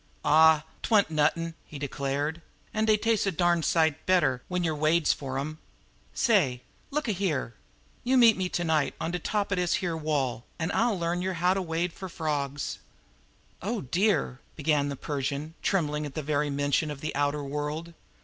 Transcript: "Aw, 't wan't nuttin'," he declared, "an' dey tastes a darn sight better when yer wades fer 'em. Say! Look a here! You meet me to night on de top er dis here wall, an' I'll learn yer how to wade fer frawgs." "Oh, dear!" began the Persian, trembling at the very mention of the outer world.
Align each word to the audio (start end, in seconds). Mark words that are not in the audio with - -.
"Aw, 0.25 0.63
't 0.81 0.87
wan't 0.89 1.11
nuttin'," 1.11 1.53
he 1.63 1.77
declared, 1.77 2.41
"an' 2.73 2.85
dey 2.85 2.97
tastes 2.97 3.27
a 3.27 3.31
darn 3.31 3.61
sight 3.61 4.03
better 4.07 4.41
when 4.47 4.63
yer 4.63 4.73
wades 4.73 5.13
fer 5.13 5.37
'em. 5.37 5.59
Say! 6.15 6.61
Look 6.89 7.07
a 7.07 7.11
here! 7.11 7.53
You 8.03 8.17
meet 8.17 8.35
me 8.35 8.49
to 8.49 8.63
night 8.63 8.95
on 8.99 9.11
de 9.11 9.19
top 9.19 9.51
er 9.51 9.57
dis 9.57 9.75
here 9.75 9.95
wall, 9.95 10.43
an' 10.57 10.71
I'll 10.73 10.97
learn 10.97 11.21
yer 11.21 11.33
how 11.33 11.53
to 11.53 11.61
wade 11.61 11.93
fer 11.93 12.07
frawgs." 12.09 12.79
"Oh, 13.61 13.81
dear!" 13.81 14.39
began 14.55 14.89
the 14.89 14.95
Persian, 14.95 15.53
trembling 15.61 16.07
at 16.07 16.15
the 16.15 16.23
very 16.23 16.49
mention 16.49 16.89
of 16.89 17.01
the 17.01 17.13
outer 17.15 17.43
world. 17.43 17.93